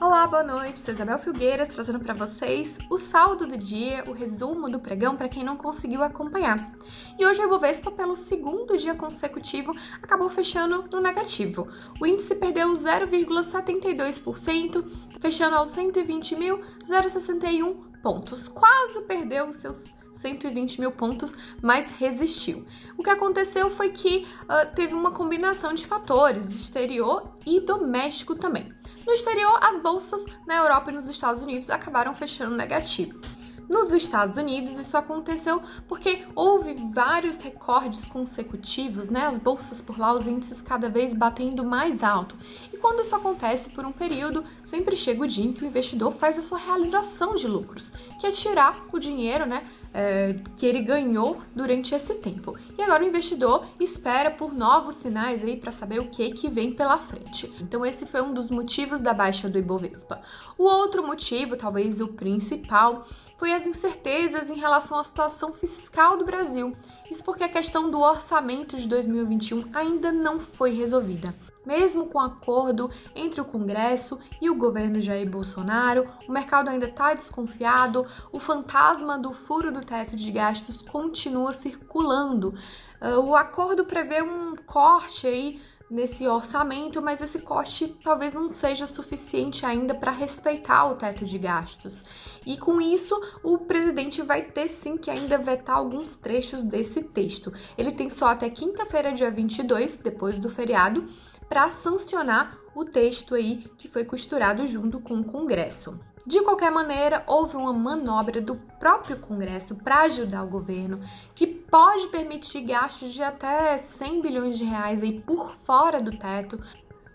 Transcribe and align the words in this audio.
Olá, 0.00 0.28
boa 0.28 0.44
noite. 0.44 0.78
Sou 0.78 0.94
Isabel 0.94 1.18
Filgueiras 1.18 1.66
trazendo 1.66 1.98
para 1.98 2.14
vocês 2.14 2.72
o 2.88 2.96
saldo 2.96 3.48
do 3.48 3.58
dia, 3.58 4.04
o 4.06 4.12
resumo 4.12 4.70
do 4.70 4.78
pregão 4.78 5.16
para 5.16 5.28
quem 5.28 5.42
não 5.42 5.56
conseguiu 5.56 6.04
acompanhar. 6.04 6.72
E 7.18 7.26
hoje 7.26 7.40
o 7.40 7.46
Ibovespa, 7.46 7.90
pelo 7.90 8.14
segundo 8.14 8.76
dia 8.76 8.94
consecutivo, 8.94 9.74
acabou 10.00 10.30
fechando 10.30 10.84
no 10.88 11.00
negativo. 11.00 11.66
O 12.00 12.06
índice 12.06 12.32
perdeu 12.36 12.72
0,72%, 12.72 14.84
fechando 15.20 15.56
aos 15.56 15.72
120.061 15.72 17.74
pontos. 18.00 18.46
Quase 18.46 19.02
perdeu 19.02 19.48
os 19.48 19.56
seus 19.56 19.82
120 20.20 20.80
mil 20.80 20.92
pontos, 20.92 21.36
mas 21.60 21.90
resistiu. 21.90 22.64
O 22.96 23.02
que 23.02 23.10
aconteceu 23.10 23.68
foi 23.70 23.90
que 23.90 24.24
uh, 24.44 24.72
teve 24.76 24.94
uma 24.94 25.10
combinação 25.10 25.74
de 25.74 25.84
fatores, 25.84 26.50
exterior 26.50 27.32
e 27.44 27.58
doméstico 27.58 28.36
também. 28.36 28.77
No 29.08 29.14
exterior, 29.14 29.58
as 29.62 29.80
bolsas 29.80 30.22
na 30.46 30.56
Europa 30.56 30.90
e 30.90 30.94
nos 30.94 31.08
Estados 31.08 31.42
Unidos 31.42 31.70
acabaram 31.70 32.14
fechando 32.14 32.54
negativo. 32.54 33.18
Nos 33.66 33.90
Estados 33.90 34.36
Unidos, 34.36 34.78
isso 34.78 34.94
aconteceu 34.98 35.62
porque 35.88 36.26
houve 36.34 36.74
vários 36.92 37.38
recordes 37.38 38.04
consecutivos, 38.04 39.08
né? 39.08 39.24
As 39.24 39.38
bolsas 39.38 39.80
por 39.80 39.98
lá, 39.98 40.12
os 40.12 40.28
índices 40.28 40.60
cada 40.60 40.90
vez 40.90 41.14
batendo 41.14 41.64
mais 41.64 42.04
alto. 42.04 42.36
E 42.70 42.76
quando 42.76 43.00
isso 43.00 43.16
acontece 43.16 43.70
por 43.70 43.86
um 43.86 43.92
período, 43.92 44.44
sempre 44.62 44.94
chega 44.94 45.22
o 45.22 45.26
dia 45.26 45.46
em 45.46 45.54
que 45.54 45.64
o 45.64 45.66
investidor 45.66 46.12
faz 46.16 46.38
a 46.38 46.42
sua 46.42 46.58
realização 46.58 47.34
de 47.34 47.48
lucros, 47.48 47.90
que 48.20 48.26
é 48.26 48.30
tirar 48.30 48.76
o 48.92 48.98
dinheiro, 48.98 49.46
né? 49.46 49.66
É, 49.92 50.34
que 50.56 50.66
ele 50.66 50.82
ganhou 50.82 51.38
durante 51.56 51.94
esse 51.94 52.14
tempo. 52.16 52.56
E 52.76 52.82
agora 52.82 53.02
o 53.02 53.06
investidor 53.06 53.66
espera 53.80 54.30
por 54.30 54.52
novos 54.52 54.96
sinais 54.96 55.42
aí 55.42 55.56
para 55.56 55.72
saber 55.72 55.98
o 55.98 56.10
que 56.10 56.30
que 56.32 56.48
vem 56.48 56.72
pela 56.72 56.98
frente. 56.98 57.50
Então 57.60 57.84
esse 57.84 58.04
foi 58.04 58.20
um 58.20 58.34
dos 58.34 58.50
motivos 58.50 59.00
da 59.00 59.14
baixa 59.14 59.48
do 59.48 59.58
Ibovespa. 59.58 60.20
O 60.58 60.64
outro 60.64 61.04
motivo, 61.04 61.56
talvez 61.56 62.02
o 62.02 62.08
principal, 62.08 63.06
foi 63.38 63.54
as 63.54 63.66
incertezas 63.66 64.50
em 64.50 64.56
relação 64.56 64.98
à 64.98 65.04
situação 65.04 65.52
fiscal 65.52 66.18
do 66.18 66.24
Brasil. 66.24 66.76
Isso 67.10 67.24
porque 67.24 67.44
a 67.44 67.48
questão 67.48 67.90
do 67.90 68.00
orçamento 68.00 68.76
de 68.76 68.86
2021 68.86 69.70
ainda 69.72 70.12
não 70.12 70.38
foi 70.40 70.74
resolvida. 70.74 71.34
Mesmo 71.68 72.06
com 72.06 72.18
acordo 72.18 72.90
entre 73.14 73.42
o 73.42 73.44
Congresso 73.44 74.18
e 74.40 74.48
o 74.48 74.54
governo 74.54 75.02
Jair 75.02 75.28
Bolsonaro, 75.28 76.08
o 76.26 76.32
mercado 76.32 76.70
ainda 76.70 76.86
está 76.86 77.12
desconfiado, 77.12 78.06
o 78.32 78.40
fantasma 78.40 79.18
do 79.18 79.34
furo 79.34 79.70
do 79.70 79.82
teto 79.82 80.16
de 80.16 80.32
gastos 80.32 80.80
continua 80.80 81.52
circulando. 81.52 82.54
Ah, 82.98 83.18
o 83.18 83.36
acordo 83.36 83.84
prevê 83.84 84.22
um 84.22 84.56
corte 84.56 85.26
aí 85.26 85.60
nesse 85.90 86.26
orçamento, 86.26 87.02
mas 87.02 87.20
esse 87.20 87.40
corte 87.40 87.88
talvez 88.02 88.32
não 88.32 88.50
seja 88.50 88.86
suficiente 88.86 89.66
ainda 89.66 89.94
para 89.94 90.10
respeitar 90.10 90.86
o 90.86 90.96
teto 90.96 91.26
de 91.26 91.38
gastos. 91.38 92.06
E 92.46 92.56
com 92.56 92.80
isso, 92.80 93.14
o 93.42 93.58
presidente 93.58 94.22
vai 94.22 94.40
ter 94.40 94.68
sim 94.68 94.96
que 94.96 95.10
ainda 95.10 95.36
vetar 95.36 95.76
alguns 95.76 96.16
trechos 96.16 96.64
desse 96.64 97.02
texto. 97.02 97.52
Ele 97.76 97.92
tem 97.92 98.08
só 98.08 98.28
até 98.28 98.48
quinta-feira, 98.48 99.12
dia 99.12 99.30
22, 99.30 99.96
depois 99.96 100.38
do 100.38 100.48
feriado, 100.48 101.06
para 101.48 101.70
sancionar 101.70 102.56
o 102.74 102.84
texto 102.84 103.34
aí 103.34 103.68
que 103.78 103.88
foi 103.88 104.04
costurado 104.04 104.66
junto 104.66 105.00
com 105.00 105.14
o 105.14 105.24
Congresso. 105.24 105.98
De 106.28 106.42
qualquer 106.42 106.70
maneira, 106.70 107.24
houve 107.26 107.56
uma 107.56 107.72
manobra 107.72 108.38
do 108.38 108.54
próprio 108.78 109.18
Congresso 109.18 109.76
para 109.76 110.02
ajudar 110.02 110.44
o 110.44 110.48
governo, 110.48 111.00
que 111.34 111.46
pode 111.46 112.06
permitir 112.08 112.60
gastos 112.60 113.14
de 113.14 113.22
até 113.22 113.78
100 113.78 114.20
bilhões 114.20 114.58
de 114.58 114.64
reais 114.64 115.02
aí 115.02 115.20
por 115.20 115.56
fora 115.64 116.02
do 116.02 116.16
teto. 116.18 116.62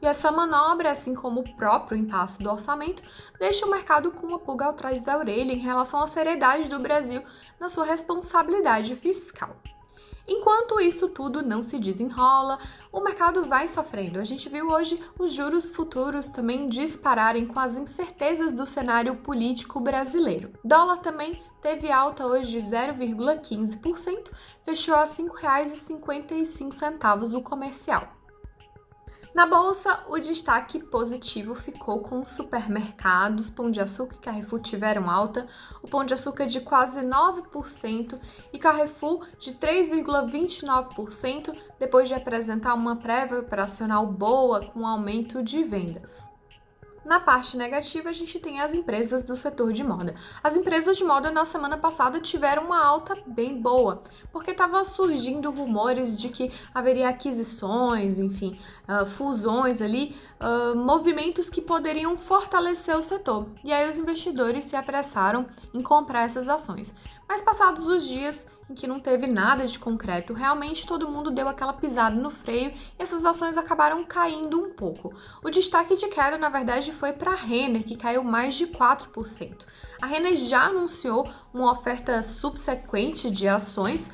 E 0.00 0.06
essa 0.06 0.30
manobra, 0.30 0.92
assim 0.92 1.12
como 1.12 1.40
o 1.40 1.56
próprio 1.56 1.98
impasse 1.98 2.40
do 2.40 2.50
orçamento, 2.50 3.02
deixa 3.38 3.66
o 3.66 3.70
mercado 3.70 4.12
com 4.12 4.28
uma 4.28 4.38
pulga 4.38 4.68
atrás 4.68 5.02
da 5.02 5.18
orelha 5.18 5.52
em 5.52 5.58
relação 5.58 6.00
à 6.00 6.06
seriedade 6.06 6.68
do 6.68 6.78
Brasil 6.78 7.20
na 7.58 7.68
sua 7.68 7.84
responsabilidade 7.84 8.94
fiscal. 8.94 9.56
Enquanto 10.26 10.80
isso 10.80 11.08
tudo 11.08 11.42
não 11.42 11.62
se 11.62 11.78
desenrola, 11.78 12.58
o 12.92 13.00
mercado 13.00 13.44
vai 13.44 13.68
sofrendo. 13.68 14.18
A 14.18 14.24
gente 14.24 14.48
viu 14.48 14.70
hoje 14.70 15.00
os 15.18 15.32
juros 15.32 15.70
futuros 15.70 16.26
também 16.26 16.68
dispararem 16.68 17.46
com 17.46 17.58
as 17.58 17.76
incertezas 17.76 18.52
do 18.52 18.66
cenário 18.66 19.16
político 19.16 19.80
brasileiro. 19.80 20.52
Dólar 20.64 20.98
também 20.98 21.42
teve 21.60 21.90
alta 21.90 22.24
hoje 22.26 22.52
de 22.52 22.58
0,15%, 22.58 24.30
fechou 24.64 24.94
a 24.94 25.04
R$ 25.04 25.10
5,55 25.10 27.34
o 27.34 27.42
comercial. 27.42 28.19
Na 29.32 29.46
bolsa, 29.46 30.00
o 30.08 30.18
destaque 30.18 30.80
positivo 30.80 31.54
ficou 31.54 32.00
com 32.00 32.20
os 32.20 32.30
supermercados. 32.30 33.48
Pão 33.48 33.70
de 33.70 33.80
Açúcar 33.80 34.16
e 34.16 34.18
Carrefour 34.18 34.60
tiveram 34.60 35.08
alta, 35.08 35.46
o 35.82 35.88
Pão 35.88 36.04
de 36.04 36.14
Açúcar 36.14 36.46
de 36.46 36.60
quase 36.60 37.00
9% 37.00 38.18
e 38.52 38.58
Carrefour 38.58 39.24
de 39.38 39.54
3,29%, 39.54 41.56
depois 41.78 42.08
de 42.08 42.14
apresentar 42.14 42.74
uma 42.74 42.96
prévia 42.96 43.38
operacional 43.38 44.04
boa 44.06 44.66
com 44.66 44.84
aumento 44.84 45.44
de 45.44 45.62
vendas. 45.62 46.29
Na 47.04 47.18
parte 47.18 47.56
negativa, 47.56 48.10
a 48.10 48.12
gente 48.12 48.38
tem 48.38 48.60
as 48.60 48.74
empresas 48.74 49.22
do 49.22 49.34
setor 49.34 49.72
de 49.72 49.82
moda. 49.82 50.14
As 50.42 50.56
empresas 50.56 50.98
de 50.98 51.04
moda 51.04 51.30
na 51.30 51.46
semana 51.46 51.78
passada 51.78 52.20
tiveram 52.20 52.64
uma 52.66 52.84
alta 52.84 53.16
bem 53.26 53.60
boa, 53.60 54.02
porque 54.30 54.50
estava 54.50 54.84
surgindo 54.84 55.50
rumores 55.50 56.16
de 56.16 56.28
que 56.28 56.52
haveria 56.74 57.08
aquisições, 57.08 58.18
enfim, 58.18 58.60
uh, 58.86 59.06
fusões 59.06 59.80
ali, 59.80 60.14
uh, 60.40 60.76
movimentos 60.76 61.48
que 61.48 61.62
poderiam 61.62 62.18
fortalecer 62.18 62.96
o 62.96 63.02
setor. 63.02 63.46
E 63.64 63.72
aí 63.72 63.88
os 63.88 63.98
investidores 63.98 64.66
se 64.66 64.76
apressaram 64.76 65.46
em 65.72 65.80
comprar 65.80 66.24
essas 66.24 66.48
ações. 66.48 66.94
Mas 67.26 67.40
passados 67.40 67.86
os 67.86 68.06
dias, 68.06 68.46
em 68.70 68.74
que 68.74 68.86
não 68.86 69.00
teve 69.00 69.26
nada 69.26 69.66
de 69.66 69.78
concreto. 69.78 70.32
Realmente 70.32 70.86
todo 70.86 71.08
mundo 71.08 71.30
deu 71.30 71.48
aquela 71.48 71.72
pisada 71.72 72.14
no 72.14 72.30
freio 72.30 72.70
e 72.98 73.02
essas 73.02 73.24
ações 73.24 73.56
acabaram 73.56 74.04
caindo 74.04 74.60
um 74.60 74.70
pouco. 74.70 75.12
O 75.42 75.50
destaque 75.50 75.96
de 75.96 76.08
queda, 76.08 76.38
na 76.38 76.48
verdade, 76.48 76.92
foi 76.92 77.12
para 77.12 77.32
a 77.32 77.36
Renner, 77.36 77.84
que 77.84 77.96
caiu 77.96 78.22
mais 78.22 78.54
de 78.54 78.68
4%. 78.68 79.66
A 80.00 80.06
Renner 80.06 80.36
já 80.36 80.62
anunciou 80.66 81.28
uma 81.52 81.72
oferta 81.72 82.22
subsequente 82.22 83.30
de 83.30 83.48
ações, 83.48 84.08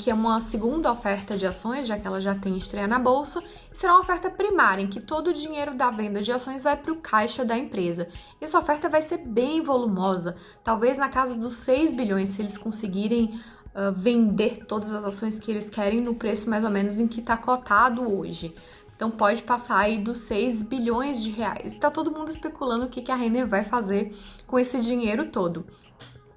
que 0.00 0.10
é 0.10 0.14
uma 0.14 0.40
segunda 0.40 0.90
oferta 0.90 1.36
de 1.36 1.46
ações, 1.46 1.86
já 1.86 1.96
que 1.98 2.06
ela 2.06 2.20
já 2.20 2.34
tem 2.34 2.56
estreia 2.56 2.88
na 2.88 2.98
bolsa, 2.98 3.40
e 3.72 3.76
será 3.76 3.92
uma 3.92 4.00
oferta 4.00 4.28
primária, 4.28 4.82
em 4.82 4.88
que 4.88 5.00
todo 5.00 5.28
o 5.28 5.32
dinheiro 5.32 5.74
da 5.74 5.90
venda 5.90 6.22
de 6.22 6.32
ações 6.32 6.64
vai 6.64 6.76
para 6.76 6.90
o 6.92 6.96
caixa 6.96 7.44
da 7.44 7.56
empresa. 7.56 8.08
E 8.40 8.44
essa 8.44 8.58
oferta 8.58 8.88
vai 8.88 9.02
ser 9.02 9.18
bem 9.18 9.62
volumosa, 9.62 10.36
talvez 10.64 10.98
na 10.98 11.08
casa 11.08 11.36
dos 11.36 11.52
6 11.56 11.94
bilhões, 11.94 12.30
se 12.30 12.42
eles 12.42 12.58
conseguirem 12.58 13.40
uh, 13.74 13.92
vender 13.92 14.64
todas 14.66 14.92
as 14.92 15.04
ações 15.04 15.38
que 15.38 15.50
eles 15.50 15.68
querem 15.68 16.00
no 16.00 16.14
preço 16.14 16.48
mais 16.48 16.64
ou 16.64 16.70
menos 16.70 17.00
em 17.00 17.06
que 17.06 17.20
está 17.20 17.36
cotado 17.36 18.10
hoje. 18.10 18.54
Então 18.96 19.10
pode 19.10 19.42
passar 19.42 19.78
aí 19.78 19.98
dos 19.98 20.18
6 20.20 20.62
bilhões 20.62 21.22
de 21.22 21.30
reais. 21.30 21.72
Está 21.72 21.90
todo 21.90 22.10
mundo 22.10 22.28
especulando 22.28 22.86
o 22.86 22.88
que, 22.88 23.02
que 23.02 23.10
a 23.10 23.16
Renner 23.16 23.46
vai 23.46 23.64
fazer 23.64 24.16
com 24.46 24.58
esse 24.58 24.80
dinheiro 24.80 25.30
todo. 25.30 25.66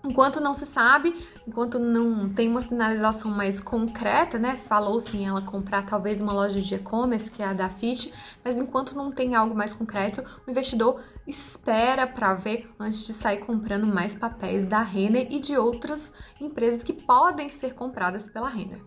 Enquanto 0.08 0.40
não 0.40 0.54
se 0.54 0.66
sabe, 0.66 1.14
enquanto 1.46 1.78
não 1.78 2.30
tem 2.30 2.48
uma 2.48 2.62
sinalização 2.62 3.30
mais 3.30 3.60
concreta, 3.60 4.40
né? 4.40 4.56
Falou-se 4.56 5.18
em 5.18 5.28
ela 5.28 5.42
comprar 5.42 5.86
talvez 5.86 6.22
uma 6.22 6.32
loja 6.32 6.62
de 6.62 6.76
e-commerce, 6.76 7.30
que 7.30 7.44
é 7.44 7.48
a 7.48 7.54
da 7.54 7.68
Fit, 7.68 8.14
mas 8.44 8.56
enquanto 8.56 8.96
não 8.96 9.12
tem 9.12 9.36
algo 9.36 9.54
mais 9.54 9.74
concreto, 9.74 10.24
o 10.48 10.50
investidor 10.50 11.02
espera 11.28 12.08
para 12.08 12.34
ver 12.36 12.74
antes 12.80 13.06
de 13.06 13.12
sair 13.12 13.40
comprando 13.40 13.86
mais 13.86 14.14
papéis 14.14 14.66
da 14.66 14.82
Renner 14.82 15.28
e 15.30 15.42
de 15.42 15.58
outras 15.58 16.14
empresas 16.40 16.84
que 16.84 16.94
podem 16.94 17.50
ser 17.50 17.74
compradas 17.74 18.24
pela 18.24 18.48
Renner. 18.48 18.80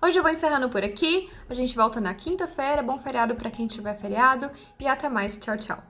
Hoje 0.00 0.16
eu 0.16 0.22
vou 0.22 0.30
encerrando 0.30 0.68
por 0.68 0.84
aqui. 0.84 1.28
A 1.48 1.54
gente 1.54 1.74
volta 1.74 2.00
na 2.00 2.14
quinta-feira. 2.14 2.84
Bom 2.84 3.00
feriado 3.00 3.34
para 3.34 3.50
quem 3.50 3.66
tiver 3.66 3.98
feriado 3.98 4.48
e 4.78 4.86
até 4.86 5.08
mais. 5.08 5.36
Tchau, 5.38 5.58
tchau. 5.58 5.82